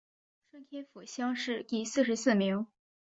[0.49, 2.65] 顺天府乡试第四十四名。